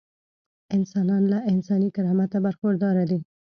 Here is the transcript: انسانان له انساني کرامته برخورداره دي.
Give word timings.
انسانان 0.77 1.23
له 1.31 1.39
انساني 1.51 1.89
کرامته 1.95 2.37
برخورداره 2.45 3.03
دي. 3.11 3.19